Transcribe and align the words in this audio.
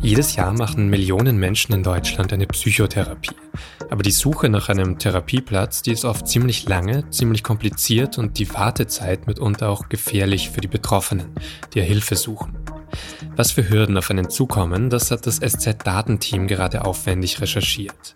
Jedes 0.00 0.36
Jahr 0.36 0.52
machen 0.52 0.90
Millionen 0.90 1.38
Menschen 1.38 1.74
in 1.74 1.82
Deutschland 1.82 2.32
eine 2.32 2.46
Psychotherapie. 2.46 3.34
Aber 3.90 4.02
die 4.02 4.10
Suche 4.10 4.48
nach 4.48 4.68
einem 4.68 4.98
Therapieplatz, 4.98 5.82
die 5.82 5.92
ist 5.92 6.04
oft 6.04 6.28
ziemlich 6.28 6.68
lange, 6.68 7.08
ziemlich 7.10 7.42
kompliziert 7.42 8.18
und 8.18 8.38
die 8.38 8.52
Wartezeit 8.52 9.26
mitunter 9.26 9.70
auch 9.70 9.88
gefährlich 9.88 10.50
für 10.50 10.60
die 10.60 10.68
Betroffenen, 10.68 11.32
die 11.72 11.80
Hilfe 11.80 12.16
suchen. 12.16 12.56
Was 13.34 13.52
für 13.52 13.68
Hürden 13.68 13.96
auf 13.96 14.10
einen 14.10 14.30
zukommen, 14.30 14.90
das 14.90 15.10
hat 15.10 15.26
das 15.26 15.40
SZ-Datenteam 15.40 16.48
gerade 16.48 16.84
aufwendig 16.84 17.40
recherchiert. 17.40 18.14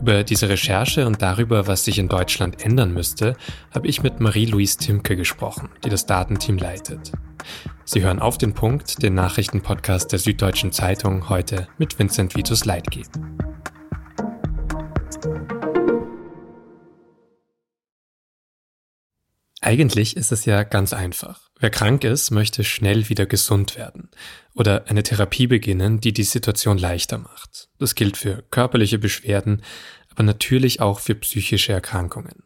Über 0.00 0.24
diese 0.24 0.48
Recherche 0.48 1.06
und 1.06 1.20
darüber, 1.20 1.66
was 1.66 1.84
sich 1.84 1.98
in 1.98 2.08
Deutschland 2.08 2.64
ändern 2.64 2.94
müsste, 2.94 3.36
habe 3.70 3.86
ich 3.86 4.02
mit 4.02 4.18
Marie-Louise 4.18 4.78
Timke 4.78 5.14
gesprochen, 5.14 5.68
die 5.84 5.90
das 5.90 6.06
Datenteam 6.06 6.56
leitet. 6.56 7.12
Sie 7.84 8.00
hören 8.00 8.18
auf 8.18 8.38
den 8.38 8.54
Punkt, 8.54 9.02
den 9.02 9.14
Nachrichtenpodcast 9.14 10.10
der 10.10 10.18
Süddeutschen 10.18 10.72
Zeitung, 10.72 11.28
heute 11.28 11.68
mit 11.76 11.98
Vincent 11.98 12.34
Vitus 12.34 12.64
Leitgeb. 12.64 13.08
Eigentlich 19.60 20.16
ist 20.16 20.32
es 20.32 20.46
ja 20.46 20.62
ganz 20.62 20.92
einfach. 20.92 21.50
Wer 21.58 21.70
krank 21.70 22.04
ist, 22.04 22.30
möchte 22.30 22.64
schnell 22.64 23.10
wieder 23.10 23.26
gesund 23.26 23.76
werden 23.76 24.10
oder 24.54 24.88
eine 24.88 25.02
Therapie 25.02 25.46
beginnen, 25.46 26.00
die 26.00 26.14
die 26.14 26.24
Situation 26.24 26.78
leichter 26.78 27.18
macht. 27.18 27.68
Das 27.78 27.94
gilt 27.94 28.16
für 28.16 28.42
körperliche 28.50 28.98
Beschwerden, 28.98 29.62
aber 30.10 30.22
natürlich 30.22 30.80
auch 30.80 31.00
für 31.00 31.14
psychische 31.14 31.72
Erkrankungen. 31.72 32.44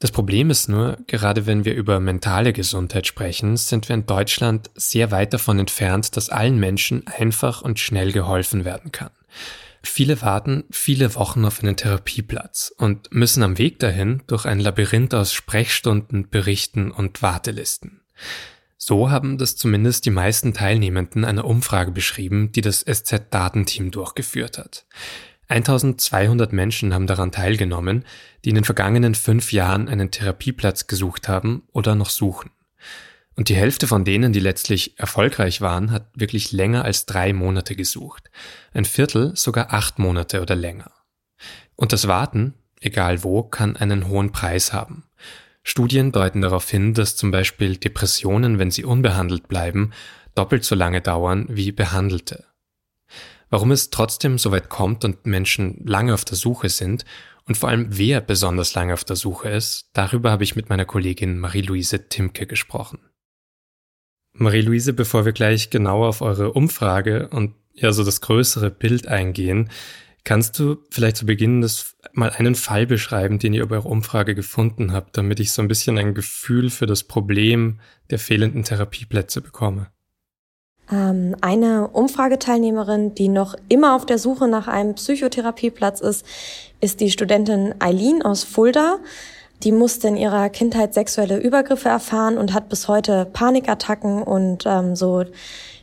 Das 0.00 0.10
Problem 0.10 0.50
ist 0.50 0.68
nur, 0.68 0.98
gerade 1.06 1.46
wenn 1.46 1.64
wir 1.64 1.74
über 1.74 2.00
mentale 2.00 2.52
Gesundheit 2.52 3.06
sprechen, 3.06 3.56
sind 3.56 3.88
wir 3.88 3.94
in 3.94 4.04
Deutschland 4.04 4.68
sehr 4.74 5.12
weit 5.12 5.32
davon 5.32 5.60
entfernt, 5.60 6.16
dass 6.16 6.28
allen 6.28 6.58
Menschen 6.58 7.06
einfach 7.06 7.62
und 7.62 7.78
schnell 7.78 8.12
geholfen 8.12 8.64
werden 8.64 8.92
kann. 8.92 9.12
Viele 9.84 10.22
warten 10.22 10.64
viele 10.70 11.14
Wochen 11.14 11.44
auf 11.44 11.60
einen 11.60 11.76
Therapieplatz 11.76 12.72
und 12.78 13.12
müssen 13.12 13.42
am 13.42 13.58
Weg 13.58 13.78
dahin 13.80 14.22
durch 14.26 14.46
ein 14.46 14.60
Labyrinth 14.60 15.14
aus 15.14 15.32
Sprechstunden, 15.32 16.28
Berichten 16.30 16.90
und 16.90 17.20
Wartelisten. 17.20 18.00
So 18.78 19.10
haben 19.10 19.38
das 19.38 19.56
zumindest 19.56 20.06
die 20.06 20.10
meisten 20.10 20.54
Teilnehmenden 20.54 21.24
einer 21.24 21.44
Umfrage 21.44 21.92
beschrieben, 21.92 22.52
die 22.52 22.62
das 22.62 22.84
SZ-Datenteam 22.84 23.90
durchgeführt 23.90 24.58
hat. 24.58 24.86
1200 25.48 26.52
Menschen 26.52 26.94
haben 26.94 27.06
daran 27.06 27.30
teilgenommen, 27.30 28.04
die 28.44 28.50
in 28.50 28.54
den 28.54 28.64
vergangenen 28.64 29.14
fünf 29.14 29.52
Jahren 29.52 29.88
einen 29.88 30.10
Therapieplatz 30.10 30.86
gesucht 30.86 31.28
haben 31.28 31.62
oder 31.72 31.94
noch 31.94 32.10
suchen. 32.10 32.50
Und 33.34 33.48
die 33.48 33.54
Hälfte 33.54 33.86
von 33.86 34.04
denen, 34.04 34.32
die 34.32 34.40
letztlich 34.40 34.98
erfolgreich 34.98 35.60
waren, 35.60 35.90
hat 35.90 36.06
wirklich 36.14 36.52
länger 36.52 36.84
als 36.84 37.06
drei 37.06 37.32
Monate 37.32 37.74
gesucht. 37.76 38.30
Ein 38.72 38.84
Viertel 38.84 39.34
sogar 39.36 39.72
acht 39.72 39.98
Monate 39.98 40.42
oder 40.42 40.54
länger. 40.54 40.90
Und 41.76 41.92
das 41.92 42.08
Warten, 42.08 42.54
egal 42.80 43.24
wo, 43.24 43.42
kann 43.42 43.76
einen 43.76 44.08
hohen 44.08 44.32
Preis 44.32 44.72
haben. 44.72 45.04
Studien 45.62 46.12
deuten 46.12 46.42
darauf 46.42 46.68
hin, 46.68 46.92
dass 46.92 47.16
zum 47.16 47.30
Beispiel 47.30 47.76
Depressionen, 47.76 48.58
wenn 48.58 48.70
sie 48.70 48.84
unbehandelt 48.84 49.48
bleiben, 49.48 49.92
doppelt 50.34 50.64
so 50.64 50.74
lange 50.74 51.00
dauern 51.00 51.46
wie 51.48 51.72
behandelte. 51.72 52.44
Warum 53.48 53.70
es 53.70 53.90
trotzdem 53.90 54.38
so 54.38 54.50
weit 54.50 54.68
kommt 54.68 55.04
und 55.04 55.26
Menschen 55.26 55.82
lange 55.84 56.14
auf 56.14 56.24
der 56.24 56.36
Suche 56.36 56.68
sind 56.68 57.04
und 57.44 57.56
vor 57.56 57.68
allem 57.68 57.86
wer 57.90 58.20
besonders 58.20 58.74
lange 58.74 58.94
auf 58.94 59.04
der 59.04 59.16
Suche 59.16 59.50
ist, 59.50 59.90
darüber 59.92 60.30
habe 60.30 60.44
ich 60.44 60.56
mit 60.56 60.68
meiner 60.68 60.84
Kollegin 60.84 61.38
Marie-Louise 61.38 62.08
Timke 62.08 62.46
gesprochen. 62.46 62.98
Marie-Louise, 64.34 64.92
bevor 64.92 65.24
wir 65.24 65.32
gleich 65.32 65.70
genauer 65.70 66.08
auf 66.08 66.22
eure 66.22 66.52
Umfrage 66.52 67.28
und 67.28 67.54
ja 67.74 67.92
so 67.92 68.04
das 68.04 68.20
größere 68.20 68.70
Bild 68.70 69.08
eingehen, 69.08 69.70
kannst 70.24 70.58
du 70.58 70.78
vielleicht 70.90 71.16
zu 71.16 71.26
Beginn 71.26 71.60
das 71.60 71.96
mal 72.12 72.30
einen 72.30 72.54
Fall 72.54 72.86
beschreiben, 72.86 73.38
den 73.38 73.54
ihr 73.54 73.62
über 73.62 73.76
eure 73.76 73.88
Umfrage 73.88 74.34
gefunden 74.34 74.92
habt, 74.92 75.16
damit 75.16 75.40
ich 75.40 75.52
so 75.52 75.62
ein 75.62 75.68
bisschen 75.68 75.98
ein 75.98 76.14
Gefühl 76.14 76.70
für 76.70 76.86
das 76.86 77.02
Problem 77.02 77.80
der 78.10 78.18
fehlenden 78.18 78.64
Therapieplätze 78.64 79.40
bekomme? 79.40 79.88
Ähm, 80.90 81.36
eine 81.40 81.88
Umfrageteilnehmerin, 81.88 83.14
die 83.14 83.28
noch 83.28 83.54
immer 83.68 83.96
auf 83.96 84.06
der 84.06 84.18
Suche 84.18 84.48
nach 84.48 84.68
einem 84.68 84.94
Psychotherapieplatz 84.94 86.00
ist, 86.00 86.26
ist 86.80 87.00
die 87.00 87.10
Studentin 87.10 87.74
Eileen 87.78 88.22
aus 88.22 88.44
Fulda. 88.44 88.98
Die 89.62 89.72
musste 89.72 90.08
in 90.08 90.16
ihrer 90.16 90.48
Kindheit 90.48 90.92
sexuelle 90.92 91.38
Übergriffe 91.38 91.88
erfahren 91.88 92.36
und 92.36 92.52
hat 92.52 92.68
bis 92.68 92.88
heute 92.88 93.26
Panikattacken 93.26 94.22
und 94.22 94.64
ähm, 94.66 94.96
so 94.96 95.24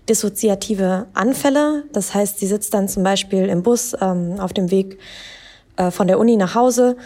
dissoziative 0.10 1.06
Anfälle. 1.14 1.84
Das 1.94 2.14
heißt, 2.14 2.40
sie 2.40 2.48
sitzt 2.48 2.74
dann 2.74 2.90
zum 2.90 3.04
Beispiel 3.04 3.46
im 3.46 3.64
Bus 3.64 3.96
ähm, 4.02 4.40
auf 4.40 4.52
dem 4.52 4.72
Weg 4.72 4.98
äh, 5.78 5.92
von 5.92 6.08
der 6.08 6.20
Uni 6.20 6.36
nach 6.36 6.56
Hause 6.56 6.98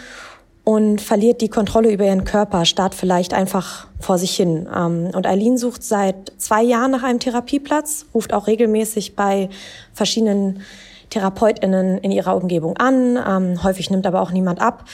und 0.64 1.00
verliert 1.00 1.42
die 1.42 1.50
Kontrolle 1.50 1.92
über 1.92 2.06
ihren 2.06 2.24
Körper, 2.24 2.64
starrt 2.64 2.94
vielleicht 2.94 3.34
einfach 3.34 3.86
vor 4.00 4.18
sich 4.18 4.34
hin. 4.34 4.66
Ähm, 4.74 5.10
und 5.14 5.26
Eileen 5.26 5.58
sucht 5.58 5.84
seit 5.84 6.32
zwei 6.38 6.62
Jahren 6.62 6.90
nach 6.90 7.02
einem 7.02 7.20
Therapieplatz, 7.20 8.06
ruft 8.14 8.32
auch 8.32 8.46
regelmäßig 8.46 9.14
bei 9.14 9.50
verschiedenen 9.92 10.62
TherapeutInnen 11.10 11.98
in 11.98 12.10
ihrer 12.10 12.34
Umgebung 12.36 12.76
an. 12.78 13.16
Ähm, 13.16 13.62
häufig 13.62 13.90
nimmt 13.90 14.06
aber 14.06 14.22
auch 14.22 14.32
niemand 14.32 14.60
ab. 14.60 14.86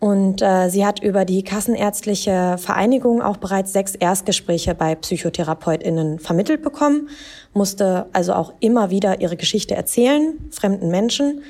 Und 0.00 0.42
äh, 0.42 0.68
sie 0.68 0.86
hat 0.86 1.02
über 1.02 1.24
die 1.24 1.42
Kassenärztliche 1.42 2.56
Vereinigung 2.58 3.20
auch 3.20 3.36
bereits 3.36 3.72
sechs 3.72 3.96
Erstgespräche 3.96 4.74
bei 4.74 4.94
PsychotherapeutInnen 4.94 6.20
vermittelt 6.20 6.62
bekommen, 6.62 7.08
musste 7.52 8.06
also 8.12 8.34
auch 8.34 8.52
immer 8.60 8.90
wieder 8.90 9.20
ihre 9.20 9.36
Geschichte 9.36 9.74
erzählen, 9.74 10.38
fremden 10.52 10.90
Menschen. 10.90 11.42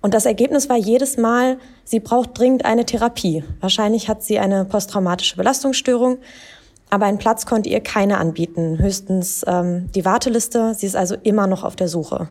Und 0.00 0.14
das 0.14 0.26
Ergebnis 0.26 0.68
war 0.68 0.76
jedes 0.76 1.16
Mal, 1.16 1.58
sie 1.84 1.98
braucht 1.98 2.38
dringend 2.38 2.64
eine 2.64 2.84
Therapie. 2.84 3.42
Wahrscheinlich 3.60 4.08
hat 4.08 4.22
sie 4.22 4.38
eine 4.38 4.64
posttraumatische 4.64 5.36
Belastungsstörung, 5.36 6.18
aber 6.88 7.06
einen 7.06 7.18
Platz 7.18 7.46
konnte 7.46 7.68
ihr 7.68 7.80
keine 7.80 8.18
anbieten, 8.18 8.78
höchstens 8.78 9.44
ähm, 9.46 9.90
die 9.92 10.04
Warteliste. 10.04 10.74
Sie 10.74 10.86
ist 10.86 10.96
also 10.96 11.16
immer 11.22 11.48
noch 11.48 11.64
auf 11.64 11.74
der 11.74 11.88
Suche. 11.88 12.28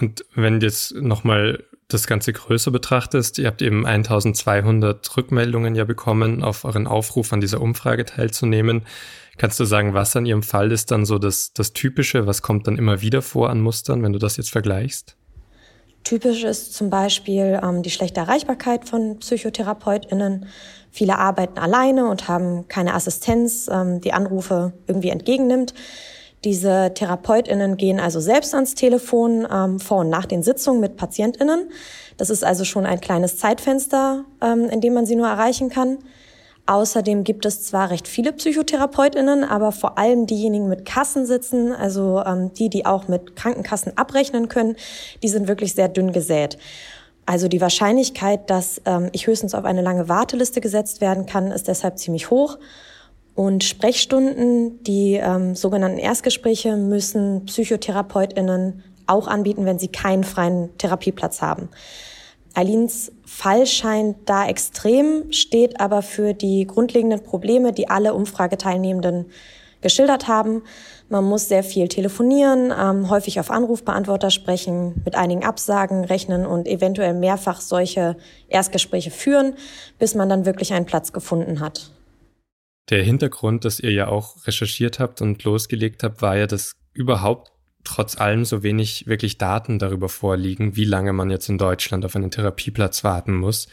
Und 0.00 0.24
wenn 0.34 0.60
jetzt 0.60 0.94
nochmal 0.94 1.64
das 1.88 2.06
Ganze 2.06 2.34
größer 2.34 2.70
betrachtest, 2.70 3.38
ihr 3.38 3.46
habt 3.46 3.62
eben 3.62 3.86
1200 3.86 5.16
Rückmeldungen 5.16 5.74
ja 5.74 5.84
bekommen, 5.84 6.44
auf 6.44 6.64
euren 6.64 6.86
Aufruf 6.86 7.32
an 7.32 7.40
dieser 7.40 7.62
Umfrage 7.62 8.04
teilzunehmen. 8.04 8.82
Kannst 9.38 9.58
du 9.58 9.64
sagen, 9.64 9.94
was 9.94 10.14
an 10.14 10.26
ihrem 10.26 10.42
Fall 10.42 10.70
ist 10.70 10.90
dann 10.90 11.06
so 11.06 11.18
das, 11.18 11.52
das 11.54 11.72
Typische? 11.72 12.26
Was 12.26 12.42
kommt 12.42 12.66
dann 12.66 12.76
immer 12.76 13.00
wieder 13.00 13.22
vor 13.22 13.48
an 13.48 13.60
Mustern, 13.60 14.02
wenn 14.02 14.12
du 14.12 14.18
das 14.18 14.36
jetzt 14.36 14.50
vergleichst? 14.50 15.16
Typisch 16.04 16.44
ist 16.44 16.74
zum 16.74 16.90
Beispiel 16.90 17.58
ähm, 17.62 17.82
die 17.82 17.90
schlechte 17.90 18.20
Erreichbarkeit 18.20 18.88
von 18.88 19.18
PsychotherapeutInnen. 19.18 20.46
Viele 20.90 21.18
arbeiten 21.18 21.58
alleine 21.58 22.08
und 22.08 22.28
haben 22.28 22.68
keine 22.68 22.94
Assistenz, 22.94 23.68
ähm, 23.70 24.00
die 24.00 24.12
Anrufe 24.12 24.72
irgendwie 24.86 25.10
entgegennimmt. 25.10 25.74
Diese 26.44 26.92
TherapeutInnen 26.94 27.76
gehen 27.76 27.98
also 27.98 28.20
selbst 28.20 28.54
ans 28.54 28.74
Telefon 28.74 29.46
ähm, 29.50 29.80
vor 29.80 29.98
und 29.98 30.08
nach 30.08 30.26
den 30.26 30.42
Sitzungen 30.42 30.80
mit 30.80 30.96
PatientInnen. 30.96 31.70
Das 32.16 32.30
ist 32.30 32.44
also 32.44 32.64
schon 32.64 32.86
ein 32.86 33.00
kleines 33.00 33.38
Zeitfenster, 33.38 34.24
ähm, 34.40 34.68
in 34.68 34.80
dem 34.80 34.94
man 34.94 35.06
sie 35.06 35.16
nur 35.16 35.26
erreichen 35.26 35.68
kann. 35.68 35.98
Außerdem 36.66 37.24
gibt 37.24 37.46
es 37.46 37.62
zwar 37.62 37.90
recht 37.90 38.06
viele 38.06 38.32
PsychotherapeutInnen, 38.32 39.42
aber 39.42 39.72
vor 39.72 39.96
allem 39.96 40.26
diejenigen 40.26 40.68
mit 40.68 40.84
Kassen 40.84 41.24
sitzen, 41.24 41.72
also 41.72 42.22
ähm, 42.24 42.52
die, 42.52 42.68
die 42.68 42.84
auch 42.84 43.08
mit 43.08 43.36
Krankenkassen 43.36 43.96
abrechnen 43.96 44.48
können, 44.48 44.76
die 45.22 45.28
sind 45.28 45.48
wirklich 45.48 45.74
sehr 45.74 45.88
dünn 45.88 46.12
gesät. 46.12 46.58
Also 47.24 47.48
die 47.48 47.60
Wahrscheinlichkeit, 47.60 48.50
dass 48.50 48.82
ähm, 48.84 49.08
ich 49.12 49.26
höchstens 49.26 49.54
auf 49.54 49.64
eine 49.64 49.82
lange 49.82 50.08
Warteliste 50.08 50.60
gesetzt 50.60 51.00
werden 51.00 51.26
kann, 51.26 51.50
ist 51.50 51.68
deshalb 51.68 51.98
ziemlich 51.98 52.30
hoch. 52.30 52.58
Und 53.38 53.62
Sprechstunden, 53.62 54.82
die 54.82 55.14
ähm, 55.14 55.54
sogenannten 55.54 55.98
Erstgespräche, 55.98 56.74
müssen 56.74 57.46
PsychotherapeutInnen 57.46 58.82
auch 59.06 59.28
anbieten, 59.28 59.64
wenn 59.64 59.78
sie 59.78 59.86
keinen 59.86 60.24
freien 60.24 60.76
Therapieplatz 60.76 61.40
haben. 61.40 61.68
Eileens 62.54 63.12
Fall 63.24 63.64
scheint 63.66 64.28
da 64.28 64.44
extrem, 64.48 65.30
steht 65.30 65.78
aber 65.78 66.02
für 66.02 66.34
die 66.34 66.66
grundlegenden 66.66 67.22
Probleme, 67.22 67.72
die 67.72 67.88
alle 67.88 68.12
Umfrageteilnehmenden 68.12 69.26
geschildert 69.82 70.26
haben. 70.26 70.62
Man 71.08 71.22
muss 71.22 71.46
sehr 71.46 71.62
viel 71.62 71.86
telefonieren, 71.86 72.74
ähm, 72.76 73.08
häufig 73.08 73.38
auf 73.38 73.52
Anrufbeantworter 73.52 74.30
sprechen, 74.30 75.00
mit 75.04 75.14
einigen 75.14 75.44
Absagen 75.44 76.04
rechnen 76.04 76.44
und 76.44 76.66
eventuell 76.66 77.14
mehrfach 77.14 77.60
solche 77.60 78.16
Erstgespräche 78.48 79.12
führen, 79.12 79.54
bis 80.00 80.16
man 80.16 80.28
dann 80.28 80.44
wirklich 80.44 80.72
einen 80.72 80.86
Platz 80.86 81.12
gefunden 81.12 81.60
hat. 81.60 81.92
Der 82.90 83.02
Hintergrund, 83.02 83.64
dass 83.64 83.80
ihr 83.80 83.92
ja 83.92 84.08
auch 84.08 84.46
recherchiert 84.46 84.98
habt 84.98 85.20
und 85.20 85.44
losgelegt 85.44 86.02
habt, 86.02 86.22
war 86.22 86.36
ja, 86.36 86.46
dass 86.46 86.72
überhaupt 86.94 87.52
trotz 87.84 88.18
allem 88.18 88.44
so 88.44 88.62
wenig 88.62 89.06
wirklich 89.06 89.38
Daten 89.38 89.78
darüber 89.78 90.08
vorliegen, 90.08 90.76
wie 90.76 90.84
lange 90.84 91.12
man 91.12 91.30
jetzt 91.30 91.48
in 91.48 91.58
Deutschland 91.58 92.04
auf 92.04 92.16
einen 92.16 92.30
Therapieplatz 92.30 93.04
warten 93.04 93.34
muss. 93.34 93.68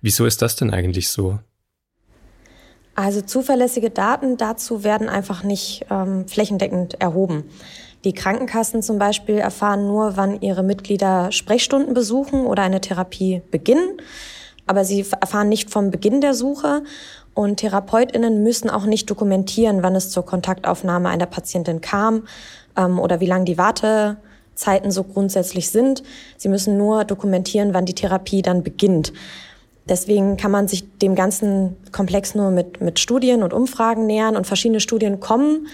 Wieso 0.00 0.26
ist 0.26 0.42
das 0.42 0.56
denn 0.56 0.72
eigentlich 0.72 1.08
so? 1.08 1.38
Also 2.94 3.20
zuverlässige 3.20 3.90
Daten 3.90 4.36
dazu 4.36 4.82
werden 4.84 5.08
einfach 5.08 5.44
nicht 5.44 5.86
ähm, 5.90 6.26
flächendeckend 6.26 7.00
erhoben. 7.00 7.44
Die 8.04 8.12
Krankenkassen 8.12 8.82
zum 8.82 8.98
Beispiel 8.98 9.36
erfahren 9.36 9.86
nur, 9.86 10.16
wann 10.16 10.40
ihre 10.40 10.62
Mitglieder 10.62 11.30
Sprechstunden 11.30 11.94
besuchen 11.94 12.44
oder 12.44 12.62
eine 12.62 12.80
Therapie 12.80 13.42
beginnen. 13.50 14.00
Aber 14.66 14.84
sie 14.84 15.06
erfahren 15.20 15.48
nicht 15.48 15.70
vom 15.70 15.90
Beginn 15.90 16.20
der 16.20 16.34
Suche. 16.34 16.82
Und 17.38 17.58
TherapeutInnen 17.58 18.42
müssen 18.42 18.68
auch 18.68 18.84
nicht 18.84 19.08
dokumentieren, 19.08 19.84
wann 19.84 19.94
es 19.94 20.10
zur 20.10 20.26
Kontaktaufnahme 20.26 21.08
einer 21.08 21.26
Patientin 21.26 21.80
kam 21.80 22.24
ähm, 22.76 22.98
oder 22.98 23.20
wie 23.20 23.26
lang 23.26 23.44
die 23.44 23.56
Wartezeiten 23.56 24.90
so 24.90 25.04
grundsätzlich 25.04 25.70
sind. 25.70 26.02
Sie 26.36 26.48
müssen 26.48 26.76
nur 26.76 27.04
dokumentieren, 27.04 27.74
wann 27.74 27.86
die 27.86 27.94
Therapie 27.94 28.42
dann 28.42 28.64
beginnt. 28.64 29.12
Deswegen 29.88 30.36
kann 30.36 30.50
man 30.50 30.66
sich 30.66 30.98
dem 30.98 31.14
ganzen 31.14 31.76
Komplex 31.92 32.34
nur 32.34 32.50
mit, 32.50 32.80
mit 32.80 32.98
Studien 32.98 33.44
und 33.44 33.52
Umfragen 33.52 34.06
nähern 34.06 34.36
und 34.36 34.48
verschiedene 34.48 34.80
Studien 34.80 35.20
kommen 35.20 35.68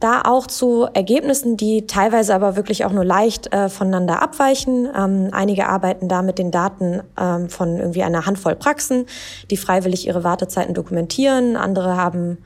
da 0.00 0.22
auch 0.22 0.46
zu 0.46 0.88
Ergebnissen, 0.94 1.56
die 1.56 1.86
teilweise 1.86 2.34
aber 2.34 2.56
wirklich 2.56 2.84
auch 2.86 2.92
nur 2.92 3.04
leicht 3.04 3.52
äh, 3.52 3.68
voneinander 3.68 4.22
abweichen. 4.22 4.88
Ähm, 4.96 5.28
einige 5.32 5.68
arbeiten 5.68 6.08
da 6.08 6.22
mit 6.22 6.38
den 6.38 6.50
Daten 6.50 7.02
ähm, 7.20 7.50
von 7.50 7.76
irgendwie 7.76 8.02
einer 8.02 8.24
Handvoll 8.24 8.56
Praxen, 8.56 9.04
die 9.50 9.58
freiwillig 9.58 10.06
ihre 10.06 10.24
Wartezeiten 10.24 10.72
dokumentieren. 10.72 11.56
Andere 11.56 11.96
haben 11.96 12.38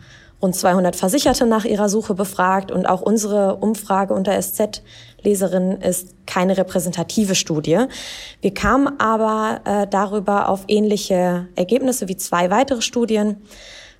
rund 0.42 0.56
200 0.56 0.94
Versicherte 0.96 1.46
nach 1.46 1.64
ihrer 1.64 1.88
Suche 1.88 2.14
befragt 2.14 2.70
und 2.70 2.86
auch 2.86 3.00
unsere 3.00 3.56
Umfrage 3.56 4.12
unter 4.12 4.38
SZ-Leserinnen 4.40 5.80
ist 5.80 6.14
keine 6.26 6.58
repräsentative 6.58 7.34
Studie. 7.34 7.86
Wir 8.42 8.52
kamen 8.52 9.00
aber 9.00 9.60
äh, 9.64 9.86
darüber 9.86 10.48
auf 10.48 10.64
ähnliche 10.68 11.46
Ergebnisse 11.54 12.08
wie 12.08 12.16
zwei 12.16 12.50
weitere 12.50 12.82
Studien 12.82 13.38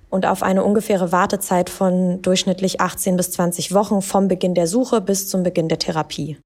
und 0.09 0.25
auf 0.25 0.43
eine 0.43 0.63
ungefähre 0.63 1.11
Wartezeit 1.11 1.69
von 1.69 2.21
durchschnittlich 2.21 2.81
18 2.81 3.17
bis 3.17 3.31
20 3.31 3.73
Wochen 3.73 4.01
vom 4.01 4.27
Beginn 4.27 4.55
der 4.55 4.67
Suche 4.67 5.01
bis 5.01 5.27
zum 5.27 5.43
Beginn 5.43 5.69
der 5.69 5.79
Therapie. 5.79 6.37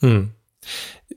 Hm. 0.00 0.32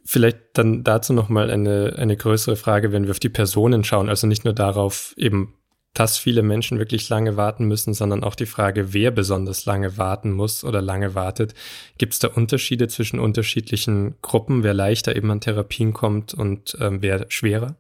Vielleicht 0.06 0.38
dann 0.54 0.84
dazu 0.84 1.14
nochmal 1.14 1.50
eine, 1.50 1.96
eine 1.98 2.18
größere 2.18 2.56
Frage, 2.56 2.92
wenn 2.92 3.04
wir 3.06 3.12
auf 3.12 3.20
die 3.20 3.30
Personen 3.30 3.84
schauen, 3.84 4.10
also 4.10 4.28
nicht 4.28 4.46
nur 4.46 4.54
darauf 4.54 5.14
eben, 5.18 5.54
dass 5.94 6.18
viele 6.18 6.42
Menschen 6.42 6.80
wirklich 6.80 7.08
lange 7.10 7.38
warten 7.38 7.66
müssen, 7.66 7.94
sondern 7.94 8.24
auch 8.24 8.36
die 8.36 8.48
Frage, 8.48 8.94
wer 8.94 9.12
besonders 9.12 9.66
lange 9.66 9.98
warten 9.98 10.32
muss 10.32 10.64
oder 10.64 10.82
lange 10.82 11.14
wartet. 11.14 11.54
Gibt 11.98 12.14
es 12.14 12.20
da 12.20 12.30
Unterschiede 12.30 12.88
zwischen 12.88 13.20
unterschiedlichen 13.20 14.16
Gruppen, 14.22 14.64
wer 14.64 14.74
leichter 14.74 15.16
eben 15.16 15.30
an 15.30 15.42
Therapien 15.42 15.94
kommt 15.94 16.34
und 16.34 16.76
ähm, 16.80 17.02
wer 17.02 17.26
schwerer? 17.30 17.76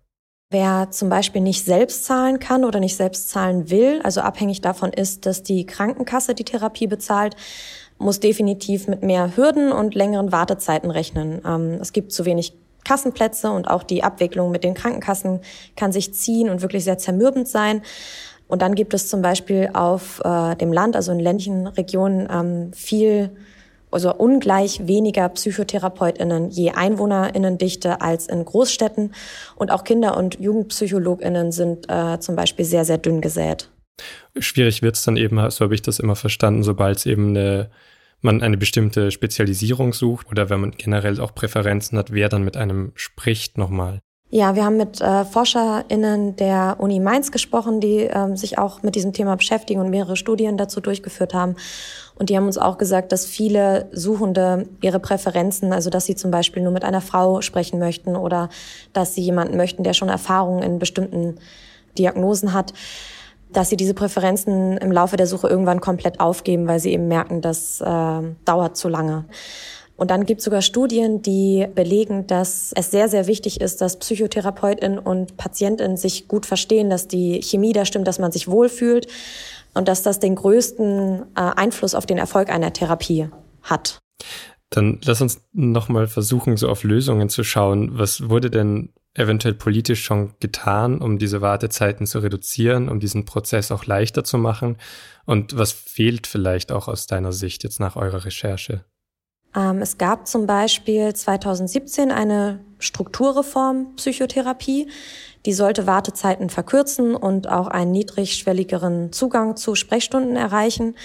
Wer 0.49 0.91
zum 0.91 1.09
Beispiel 1.09 1.41
nicht 1.41 1.65
selbst 1.65 2.05
zahlen 2.05 2.39
kann 2.39 2.63
oder 2.63 2.79
nicht 2.79 2.95
selbst 2.95 3.29
zahlen 3.29 3.69
will, 3.71 4.01
also 4.03 4.21
abhängig 4.21 4.61
davon 4.61 4.93
ist, 4.93 5.25
dass 5.25 5.41
die 5.41 5.65
Krankenkasse 5.65 6.35
die 6.35 6.43
Therapie 6.43 6.87
bezahlt, 6.87 7.35
muss 7.97 8.19
definitiv 8.19 8.87
mit 8.87 9.01
mehr 9.01 9.35
Hürden 9.35 9.71
und 9.71 9.95
längeren 9.95 10.31
Wartezeiten 10.31 10.91
rechnen. 10.91 11.41
Ähm, 11.45 11.79
es 11.81 11.93
gibt 11.93 12.11
zu 12.11 12.25
wenig 12.25 12.53
Kassenplätze 12.83 13.49
und 13.49 13.69
auch 13.69 13.83
die 13.83 14.03
Abwicklung 14.03 14.51
mit 14.51 14.63
den 14.63 14.73
Krankenkassen 14.73 15.39
kann 15.75 15.91
sich 15.91 16.13
ziehen 16.13 16.49
und 16.49 16.61
wirklich 16.61 16.83
sehr 16.83 16.97
zermürbend 16.97 17.47
sein. 17.47 17.81
Und 18.47 18.61
dann 18.61 18.75
gibt 18.75 18.93
es 18.93 19.07
zum 19.07 19.21
Beispiel 19.21 19.69
auf 19.73 20.21
äh, 20.23 20.55
dem 20.55 20.73
Land, 20.73 20.95
also 20.95 21.11
in 21.11 21.19
ländlichen 21.19 21.65
Regionen, 21.67 22.27
ähm, 22.31 22.73
viel 22.73 23.31
also 23.93 24.13
ungleich 24.13 24.87
weniger 24.87 25.29
PsychotherapeutInnen 25.29 26.49
je 26.49 26.71
EinwohnerInnendichte 26.71 28.01
als 28.01 28.27
in 28.27 28.43
Großstädten. 28.43 29.13
Und 29.55 29.71
auch 29.71 29.83
Kinder- 29.83 30.17
und 30.17 30.39
JugendpsychologInnen 30.39 31.51
sind 31.51 31.89
äh, 31.89 32.19
zum 32.19 32.35
Beispiel 32.35 32.65
sehr, 32.65 32.85
sehr 32.85 32.97
dünn 32.97 33.21
gesät. 33.21 33.69
Schwierig 34.37 34.81
wird 34.81 34.95
es 34.95 35.03
dann 35.03 35.17
eben, 35.17 35.37
so 35.51 35.65
habe 35.65 35.75
ich 35.75 35.81
das 35.81 35.99
immer 35.99 36.15
verstanden, 36.15 36.63
sobald 36.63 36.97
es 36.97 37.05
eben 37.05 37.29
eine 37.29 37.69
man 38.23 38.41
eine 38.41 38.57
bestimmte 38.57 39.11
Spezialisierung 39.11 39.93
sucht 39.93 40.27
oder 40.31 40.49
wenn 40.49 40.61
man 40.61 40.71
generell 40.71 41.19
auch 41.19 41.35
Präferenzen 41.35 41.97
hat, 41.97 42.13
wer 42.13 42.29
dann 42.29 42.43
mit 42.43 42.55
einem 42.55 42.93
spricht 42.95 43.57
nochmal. 43.57 43.99
Ja, 44.35 44.55
wir 44.55 44.65
haben 44.65 44.77
mit 44.77 44.99
äh, 44.99 45.25
ForscherInnen 45.25 46.35
der 46.37 46.77
Uni 46.79 46.99
Mainz 46.99 47.31
gesprochen, 47.31 47.79
die 47.79 47.97
ähm, 47.99 48.35
sich 48.35 48.57
auch 48.57 48.81
mit 48.81 48.95
diesem 48.95 49.13
Thema 49.13 49.35
beschäftigen 49.35 49.79
und 49.79 49.91
mehrere 49.91 50.15
Studien 50.15 50.57
dazu 50.57 50.81
durchgeführt 50.81 51.35
haben. 51.35 51.55
Und 52.15 52.31
die 52.31 52.35
haben 52.35 52.47
uns 52.47 52.57
auch 52.57 52.79
gesagt, 52.79 53.11
dass 53.11 53.27
viele 53.27 53.89
Suchende 53.91 54.67
ihre 54.81 54.99
Präferenzen, 54.99 55.71
also 55.71 55.91
dass 55.91 56.07
sie 56.07 56.15
zum 56.15 56.31
Beispiel 56.31 56.63
nur 56.63 56.71
mit 56.71 56.83
einer 56.83 57.01
Frau 57.01 57.41
sprechen 57.41 57.77
möchten 57.77 58.15
oder 58.15 58.49
dass 58.91 59.13
sie 59.13 59.21
jemanden 59.21 59.55
möchten, 59.55 59.83
der 59.83 59.93
schon 59.93 60.09
Erfahrungen 60.09 60.63
in 60.63 60.79
bestimmten 60.79 61.35
Diagnosen 61.99 62.53
hat, 62.53 62.73
dass 63.51 63.69
sie 63.69 63.77
diese 63.77 63.93
Präferenzen 63.93 64.79
im 64.79 64.91
Laufe 64.91 65.15
der 65.15 65.27
Suche 65.27 65.47
irgendwann 65.47 65.79
komplett 65.79 66.19
aufgeben, 66.19 66.67
weil 66.67 66.79
sie 66.79 66.93
eben 66.93 67.07
merken, 67.07 67.41
das 67.41 67.81
äh, 67.81 68.21
dauert 68.45 68.77
zu 68.77 68.89
lange. 68.89 69.25
Und 70.03 70.11
dann 70.11 70.25
gibt 70.25 70.39
es 70.39 70.43
sogar 70.43 70.61
Studien, 70.61 71.21
die 71.21 71.65
belegen, 71.73 72.27
dass 72.27 72.73
es 72.75 72.91
sehr, 72.91 73.07
sehr 73.07 73.25
wichtig 73.25 73.61
ist, 73.61 73.79
dass 73.79 73.99
Psychotherapeutin 73.99 74.99
und 74.99 75.37
Patientin 75.37 75.95
sich 75.95 76.27
gut 76.27 76.45
verstehen, 76.45 76.89
dass 76.89 77.07
die 77.07 77.41
Chemie 77.41 77.71
da 77.71 77.85
stimmt, 77.85 78.05
dass 78.05 78.19
man 78.19 78.33
sich 78.33 78.49
wohlfühlt 78.49 79.07
und 79.73 79.87
dass 79.87 80.01
das 80.01 80.19
den 80.19 80.35
größten 80.35 81.21
äh, 81.21 81.39
Einfluss 81.55 81.95
auf 81.95 82.05
den 82.05 82.17
Erfolg 82.17 82.49
einer 82.49 82.73
Therapie 82.73 83.29
hat. 83.61 83.99
Dann 84.69 84.99
lass 85.05 85.21
uns 85.21 85.39
nochmal 85.53 86.07
versuchen, 86.07 86.57
so 86.57 86.67
auf 86.67 86.83
Lösungen 86.83 87.29
zu 87.29 87.45
schauen. 87.45 87.97
Was 87.97 88.27
wurde 88.27 88.49
denn 88.49 88.89
eventuell 89.13 89.53
politisch 89.53 90.03
schon 90.03 90.33
getan, 90.41 90.97
um 90.97 91.17
diese 91.17 91.39
Wartezeiten 91.39 92.07
zu 92.07 92.19
reduzieren, 92.19 92.89
um 92.89 92.99
diesen 92.99 93.23
Prozess 93.23 93.71
auch 93.71 93.85
leichter 93.85 94.25
zu 94.25 94.37
machen? 94.37 94.75
Und 95.23 95.57
was 95.57 95.71
fehlt 95.71 96.27
vielleicht 96.27 96.73
auch 96.73 96.89
aus 96.89 97.07
deiner 97.07 97.31
Sicht 97.31 97.63
jetzt 97.63 97.79
nach 97.79 97.95
eurer 97.95 98.25
Recherche? 98.25 98.83
Ähm, 99.55 99.81
es 99.81 99.97
gab 99.97 100.27
zum 100.27 100.45
Beispiel 100.47 101.13
2017 101.13 102.11
eine 102.11 102.59
Strukturreform 102.79 103.95
Psychotherapie. 103.95 104.87
Die 105.45 105.53
sollte 105.53 105.87
Wartezeiten 105.87 106.49
verkürzen 106.49 107.15
und 107.15 107.49
auch 107.49 107.67
einen 107.67 107.91
niedrigschwelligeren 107.91 109.11
Zugang 109.11 109.55
zu 109.57 109.75
Sprechstunden 109.75 110.35
erreichen. 110.35 110.95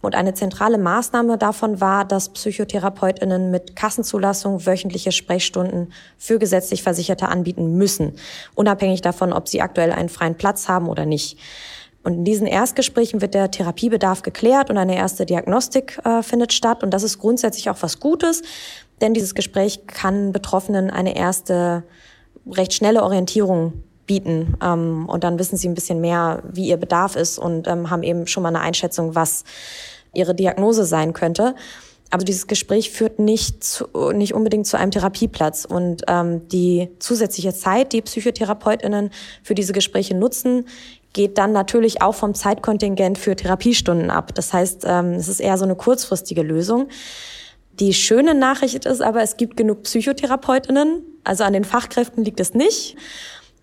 Und 0.00 0.14
eine 0.14 0.34
zentrale 0.34 0.76
Maßnahme 0.76 1.38
davon 1.38 1.80
war, 1.80 2.04
dass 2.04 2.28
Psychotherapeutinnen 2.28 3.50
mit 3.50 3.74
Kassenzulassung 3.74 4.66
wöchentliche 4.66 5.12
Sprechstunden 5.12 5.94
für 6.18 6.38
gesetzlich 6.38 6.82
Versicherte 6.82 7.28
anbieten 7.28 7.78
müssen, 7.78 8.16
unabhängig 8.54 9.00
davon, 9.00 9.32
ob 9.32 9.48
sie 9.48 9.62
aktuell 9.62 9.92
einen 9.92 10.10
freien 10.10 10.34
Platz 10.34 10.68
haben 10.68 10.90
oder 10.90 11.06
nicht. 11.06 11.38
Und 12.04 12.14
in 12.14 12.24
diesen 12.24 12.46
Erstgesprächen 12.46 13.20
wird 13.22 13.34
der 13.34 13.50
Therapiebedarf 13.50 14.22
geklärt 14.22 14.70
und 14.70 14.76
eine 14.76 14.94
erste 14.94 15.26
Diagnostik 15.26 15.98
äh, 16.04 16.22
findet 16.22 16.52
statt. 16.52 16.82
Und 16.82 16.92
das 16.92 17.02
ist 17.02 17.18
grundsätzlich 17.18 17.70
auch 17.70 17.78
was 17.80 17.98
Gutes, 17.98 18.42
denn 19.00 19.14
dieses 19.14 19.34
Gespräch 19.34 19.86
kann 19.86 20.32
Betroffenen 20.32 20.90
eine 20.90 21.16
erste 21.16 21.82
recht 22.46 22.74
schnelle 22.74 23.02
Orientierung 23.02 23.72
bieten. 24.06 24.56
Ähm, 24.62 25.08
und 25.08 25.24
dann 25.24 25.38
wissen 25.38 25.56
sie 25.56 25.68
ein 25.68 25.74
bisschen 25.74 26.00
mehr, 26.00 26.42
wie 26.52 26.68
ihr 26.68 26.76
Bedarf 26.76 27.16
ist 27.16 27.38
und 27.38 27.66
ähm, 27.68 27.90
haben 27.90 28.02
eben 28.02 28.26
schon 28.26 28.42
mal 28.42 28.50
eine 28.50 28.60
Einschätzung, 28.60 29.14
was 29.14 29.44
ihre 30.12 30.34
Diagnose 30.34 30.84
sein 30.84 31.14
könnte. 31.14 31.54
Aber 32.10 32.22
dieses 32.22 32.46
Gespräch 32.46 32.90
führt 32.90 33.18
nicht, 33.18 33.64
zu, 33.64 33.86
nicht 34.12 34.34
unbedingt 34.34 34.66
zu 34.66 34.78
einem 34.78 34.90
Therapieplatz. 34.90 35.64
Und 35.64 36.02
ähm, 36.06 36.46
die 36.48 36.90
zusätzliche 36.98 37.54
Zeit, 37.54 37.92
die 37.92 38.02
PsychotherapeutInnen 38.02 39.10
für 39.42 39.54
diese 39.54 39.72
Gespräche 39.72 40.14
nutzen, 40.14 40.66
geht 41.14 41.38
dann 41.38 41.52
natürlich 41.52 42.02
auch 42.02 42.14
vom 42.14 42.34
Zeitkontingent 42.34 43.16
für 43.16 43.34
Therapiestunden 43.34 44.10
ab. 44.10 44.34
Das 44.34 44.52
heißt, 44.52 44.84
ähm, 44.86 45.12
es 45.12 45.28
ist 45.28 45.40
eher 45.40 45.56
so 45.56 45.64
eine 45.64 45.76
kurzfristige 45.76 46.42
Lösung. 46.42 46.88
Die 47.80 47.94
schöne 47.94 48.34
Nachricht 48.34 48.84
ist 48.84 49.00
aber, 49.00 49.22
es 49.22 49.36
gibt 49.36 49.56
genug 49.56 49.84
Psychotherapeutinnen, 49.84 51.02
also 51.24 51.44
an 51.44 51.54
den 51.54 51.64
Fachkräften 51.64 52.24
liegt 52.24 52.40
es 52.40 52.52
nicht. 52.54 52.96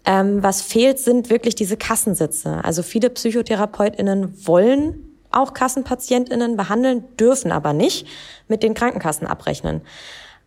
Ähm, 0.03 0.41
was 0.41 0.62
fehlt, 0.62 0.98
sind 0.98 1.29
wirklich 1.29 1.53
diese 1.53 1.77
Kassensitze. 1.77 2.63
Also 2.63 2.81
viele 2.81 3.10
Psychotherapeutinnen 3.10 4.48
wollen 4.48 5.08
auch 5.29 5.53
Kassenpatientinnen 5.53 6.58
behandeln, 6.58 7.03
dürfen 7.17 7.51
aber 7.51 7.74
nicht 7.74 8.08
mit 8.48 8.63
den 8.63 8.74
Krankenkassen 8.74 9.27
abrechnen. 9.27 9.81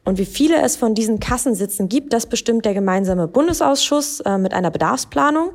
Und 0.04 0.18
wie 0.18 0.26
viele 0.26 0.61
es 0.61 0.76
von 0.76 0.94
diesen 0.94 1.20
Kassensitzen 1.20 1.88
gibt, 1.88 2.12
das 2.12 2.26
bestimmt 2.26 2.66
der 2.66 2.75
gemeinsame 2.75 3.28
Bundesausschuss 3.28 4.20
äh, 4.20 4.37
mit 4.37 4.52
einer 4.52 4.70
Bedarfsplanung 4.70 5.52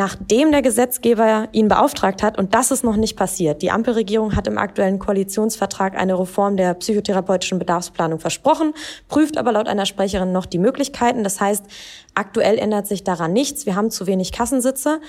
nachdem 0.00 0.50
der 0.50 0.62
Gesetzgeber 0.62 1.50
ihn 1.52 1.68
beauftragt 1.68 2.22
hat. 2.22 2.38
Und 2.38 2.54
das 2.54 2.70
ist 2.70 2.82
noch 2.82 2.96
nicht 2.96 3.18
passiert. 3.18 3.60
Die 3.60 3.70
Ampelregierung 3.70 4.34
hat 4.34 4.46
im 4.46 4.56
aktuellen 4.56 4.98
Koalitionsvertrag 4.98 5.94
eine 5.94 6.18
Reform 6.18 6.56
der 6.56 6.72
psychotherapeutischen 6.72 7.58
Bedarfsplanung 7.58 8.18
versprochen, 8.18 8.72
prüft 9.08 9.36
aber 9.36 9.52
laut 9.52 9.68
einer 9.68 9.84
Sprecherin 9.84 10.32
noch 10.32 10.46
die 10.46 10.56
Möglichkeiten. 10.56 11.22
Das 11.22 11.38
heißt, 11.38 11.66
aktuell 12.14 12.56
ändert 12.56 12.86
sich 12.86 13.04
daran 13.04 13.34
nichts. 13.34 13.66
Wir 13.66 13.76
haben 13.76 13.90
zu 13.90 14.06
wenig 14.06 14.32
Kassensitze. 14.32 15.02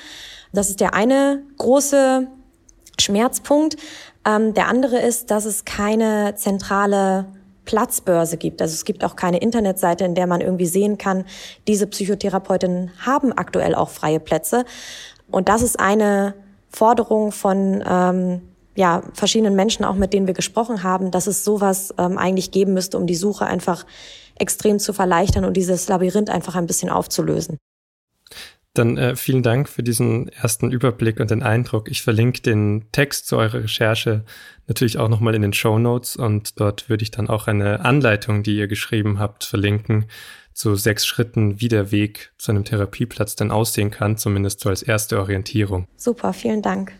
Das 0.51 0.69
ist 0.69 0.81
der 0.81 0.93
eine 0.93 1.41
große 1.57 2.27
Schmerzpunkt. 2.99 3.77
Ähm, 4.25 4.53
der 4.53 4.67
andere 4.67 4.97
ist, 4.99 5.31
dass 5.31 5.45
es 5.45 5.63
keine 5.63 6.35
zentrale 6.35 7.27
Platzbörse 7.65 8.37
gibt. 8.37 8.61
Also 8.61 8.73
es 8.73 8.85
gibt 8.85 9.03
auch 9.03 9.15
keine 9.15 9.37
Internetseite, 9.39 10.03
in 10.03 10.15
der 10.15 10.27
man 10.27 10.41
irgendwie 10.41 10.65
sehen 10.65 10.97
kann, 10.97 11.25
diese 11.67 11.87
Psychotherapeutinnen 11.87 12.91
haben 13.05 13.31
aktuell 13.33 13.75
auch 13.75 13.89
freie 13.89 14.19
Plätze. 14.19 14.65
Und 15.29 15.47
das 15.49 15.61
ist 15.61 15.79
eine 15.79 16.33
Forderung 16.69 17.31
von 17.31 17.83
ähm, 17.87 18.41
ja, 18.75 19.03
verschiedenen 19.13 19.55
Menschen, 19.55 19.85
auch 19.85 19.95
mit 19.95 20.13
denen 20.13 20.27
wir 20.27 20.33
gesprochen 20.33 20.83
haben, 20.83 21.11
dass 21.11 21.27
es 21.27 21.43
sowas 21.43 21.93
ähm, 21.97 22.17
eigentlich 22.17 22.51
geben 22.51 22.73
müsste, 22.73 22.97
um 22.97 23.05
die 23.05 23.15
Suche 23.15 23.45
einfach 23.45 23.85
extrem 24.39 24.79
zu 24.79 24.93
verleichtern 24.93 25.45
und 25.45 25.55
dieses 25.55 25.87
Labyrinth 25.87 26.29
einfach 26.29 26.55
ein 26.55 26.65
bisschen 26.65 26.89
aufzulösen. 26.89 27.57
Dann 28.73 28.97
äh, 28.97 29.15
vielen 29.17 29.43
Dank 29.43 29.67
für 29.67 29.83
diesen 29.83 30.29
ersten 30.29 30.71
Überblick 30.71 31.19
und 31.19 31.29
den 31.29 31.43
Eindruck. 31.43 31.89
Ich 31.89 32.03
verlinke 32.03 32.41
den 32.41 32.87
Text 32.93 33.27
zu 33.27 33.37
eurer 33.37 33.63
Recherche 33.63 34.23
natürlich 34.67 34.97
auch 34.97 35.09
nochmal 35.09 35.35
in 35.35 35.41
den 35.41 35.51
Show 35.51 35.77
Notes 35.77 36.15
und 36.15 36.59
dort 36.59 36.87
würde 36.89 37.03
ich 37.03 37.11
dann 37.11 37.27
auch 37.27 37.47
eine 37.47 37.81
Anleitung, 37.83 38.43
die 38.43 38.55
ihr 38.55 38.67
geschrieben 38.67 39.19
habt, 39.19 39.43
verlinken 39.43 40.05
zu 40.53 40.75
sechs 40.75 41.05
Schritten, 41.05 41.59
wie 41.59 41.67
der 41.67 41.91
Weg 41.91 42.31
zu 42.37 42.51
einem 42.51 42.63
Therapieplatz 42.63 43.35
denn 43.35 43.51
aussehen 43.51 43.91
kann, 43.91 44.17
zumindest 44.17 44.61
so 44.61 44.69
als 44.69 44.83
erste 44.83 45.19
Orientierung. 45.19 45.87
Super, 45.97 46.33
vielen 46.33 46.61
Dank. 46.61 46.93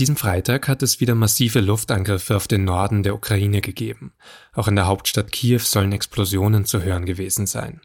Diesem 0.00 0.16
Freitag 0.16 0.66
hat 0.66 0.82
es 0.82 0.98
wieder 1.00 1.14
massive 1.14 1.60
Luftangriffe 1.60 2.34
auf 2.34 2.48
den 2.48 2.64
Norden 2.64 3.02
der 3.02 3.14
Ukraine 3.14 3.60
gegeben. 3.60 4.14
Auch 4.54 4.66
in 4.66 4.74
der 4.74 4.86
Hauptstadt 4.86 5.30
Kiew 5.30 5.58
sollen 5.58 5.92
Explosionen 5.92 6.64
zu 6.64 6.82
hören 6.82 7.04
gewesen 7.04 7.46
sein. 7.46 7.82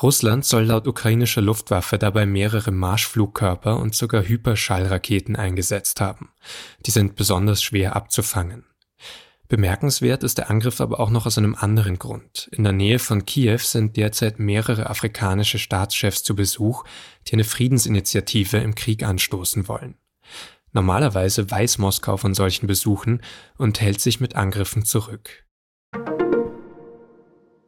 Russland 0.00 0.44
soll 0.44 0.62
laut 0.62 0.86
ukrainischer 0.86 1.40
Luftwaffe 1.40 1.98
dabei 1.98 2.26
mehrere 2.26 2.70
Marschflugkörper 2.70 3.76
und 3.76 3.96
sogar 3.96 4.22
Hyperschallraketen 4.22 5.34
eingesetzt 5.34 6.00
haben. 6.00 6.30
Die 6.86 6.92
sind 6.92 7.16
besonders 7.16 7.60
schwer 7.60 7.96
abzufangen. 7.96 8.64
Bemerkenswert 9.48 10.22
ist 10.22 10.38
der 10.38 10.50
Angriff 10.50 10.80
aber 10.80 11.00
auch 11.00 11.10
noch 11.10 11.26
aus 11.26 11.38
einem 11.38 11.56
anderen 11.56 11.98
Grund. 11.98 12.48
In 12.52 12.62
der 12.62 12.72
Nähe 12.72 13.00
von 13.00 13.26
Kiew 13.26 13.58
sind 13.58 13.96
derzeit 13.96 14.38
mehrere 14.38 14.88
afrikanische 14.88 15.58
Staatschefs 15.58 16.22
zu 16.22 16.36
Besuch, 16.36 16.84
die 17.26 17.32
eine 17.32 17.44
Friedensinitiative 17.44 18.58
im 18.58 18.76
Krieg 18.76 19.02
anstoßen 19.02 19.66
wollen. 19.66 19.96
Normalerweise 20.72 21.50
weiß 21.50 21.78
Moskau 21.78 22.16
von 22.16 22.34
solchen 22.34 22.66
Besuchen 22.66 23.22
und 23.56 23.80
hält 23.80 24.00
sich 24.00 24.20
mit 24.20 24.36
Angriffen 24.36 24.84
zurück. 24.84 25.44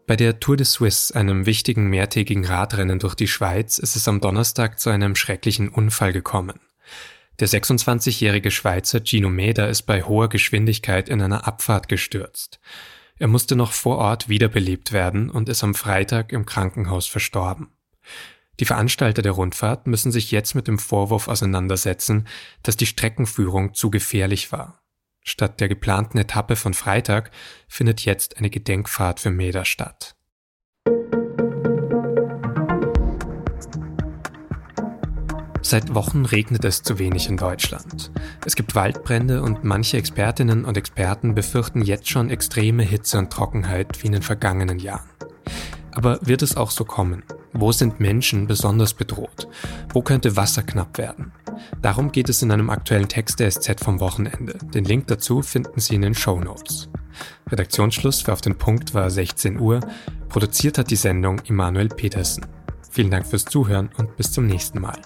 Bei 0.06 0.16
der 0.16 0.40
Tour 0.40 0.56
de 0.56 0.66
Suisse, 0.66 1.14
einem 1.14 1.46
wichtigen 1.46 1.88
mehrtägigen 1.88 2.44
Radrennen 2.44 2.98
durch 2.98 3.14
die 3.14 3.28
Schweiz, 3.28 3.78
ist 3.78 3.94
es 3.94 4.08
am 4.08 4.20
Donnerstag 4.20 4.80
zu 4.80 4.90
einem 4.90 5.14
schrecklichen 5.14 5.68
Unfall 5.68 6.12
gekommen. 6.12 6.58
Der 7.38 7.48
26-jährige 7.48 8.50
Schweizer 8.50 9.00
Gino 9.04 9.30
Meder 9.30 9.68
ist 9.68 9.82
bei 9.82 10.02
hoher 10.02 10.28
Geschwindigkeit 10.28 11.08
in 11.08 11.22
einer 11.22 11.46
Abfahrt 11.46 11.88
gestürzt. 11.88 12.60
Er 13.18 13.28
musste 13.28 13.54
noch 13.54 13.72
vor 13.72 13.98
Ort 13.98 14.28
wiederbelebt 14.28 14.92
werden 14.92 15.30
und 15.30 15.48
ist 15.48 15.62
am 15.62 15.74
Freitag 15.74 16.32
im 16.32 16.44
Krankenhaus 16.44 17.06
verstorben. 17.06 17.68
Die 18.60 18.66
Veranstalter 18.66 19.22
der 19.22 19.32
Rundfahrt 19.32 19.86
müssen 19.86 20.12
sich 20.12 20.30
jetzt 20.30 20.54
mit 20.54 20.68
dem 20.68 20.78
Vorwurf 20.78 21.28
auseinandersetzen, 21.28 22.28
dass 22.62 22.76
die 22.76 22.84
Streckenführung 22.84 23.72
zu 23.72 23.90
gefährlich 23.90 24.52
war. 24.52 24.82
Statt 25.24 25.60
der 25.60 25.68
geplanten 25.68 26.18
Etappe 26.18 26.56
von 26.56 26.74
Freitag 26.74 27.30
findet 27.68 28.04
jetzt 28.04 28.36
eine 28.36 28.50
Gedenkfahrt 28.50 29.18
für 29.18 29.30
Meda 29.30 29.64
statt. 29.64 30.14
Seit 35.62 35.94
Wochen 35.94 36.26
regnet 36.26 36.64
es 36.64 36.82
zu 36.82 36.98
wenig 36.98 37.28
in 37.28 37.36
Deutschland. 37.38 38.10
Es 38.44 38.56
gibt 38.56 38.74
Waldbrände 38.74 39.40
und 39.40 39.64
manche 39.64 39.96
Expertinnen 39.96 40.64
und 40.66 40.76
Experten 40.76 41.34
befürchten 41.34 41.80
jetzt 41.80 42.10
schon 42.10 42.28
extreme 42.28 42.82
Hitze 42.82 43.18
und 43.18 43.32
Trockenheit 43.32 44.02
wie 44.02 44.08
in 44.08 44.12
den 44.12 44.22
vergangenen 44.22 44.78
Jahren. 44.80 45.08
Aber 45.92 46.18
wird 46.22 46.42
es 46.42 46.56
auch 46.56 46.70
so 46.70 46.84
kommen? 46.84 47.22
Wo 47.52 47.72
sind 47.72 48.00
Menschen 48.00 48.46
besonders 48.46 48.94
bedroht? 48.94 49.48
Wo 49.92 50.02
könnte 50.02 50.36
Wasser 50.36 50.62
knapp 50.62 50.98
werden? 50.98 51.32
Darum 51.82 52.12
geht 52.12 52.28
es 52.28 52.42
in 52.42 52.52
einem 52.52 52.70
aktuellen 52.70 53.08
Text 53.08 53.40
der 53.40 53.50
SZ 53.50 53.82
vom 53.82 54.00
Wochenende. 54.00 54.58
Den 54.72 54.84
Link 54.84 55.08
dazu 55.08 55.42
finden 55.42 55.80
Sie 55.80 55.96
in 55.96 56.02
den 56.02 56.14
Show 56.14 56.38
Notes. 56.38 56.88
Redaktionsschluss 57.50 58.22
für 58.22 58.32
Auf 58.32 58.40
den 58.40 58.56
Punkt 58.56 58.94
war 58.94 59.10
16 59.10 59.58
Uhr. 59.58 59.80
Produziert 60.28 60.78
hat 60.78 60.90
die 60.90 60.96
Sendung 60.96 61.40
Immanuel 61.44 61.88
Petersen. 61.88 62.46
Vielen 62.90 63.10
Dank 63.10 63.26
fürs 63.26 63.44
Zuhören 63.44 63.90
und 63.98 64.16
bis 64.16 64.32
zum 64.32 64.46
nächsten 64.46 64.80
Mal. 64.80 65.00